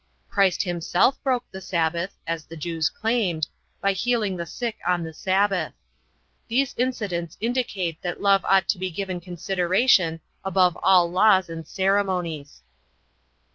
[0.31, 3.45] Christ himself broke the Sabbath (as the Jews claimed)
[3.81, 5.73] by healing the sick on the Sabbath.
[6.47, 12.63] These incidents indicate that love ought to be given consideration above all laws and ceremonies.